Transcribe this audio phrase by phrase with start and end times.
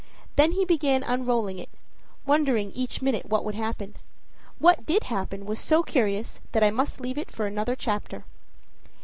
[0.35, 1.69] Then he began unrolling it,
[2.25, 3.95] wondering each minute what would happen.
[4.57, 8.25] What did happen was so curious that I must leave it for another chapter.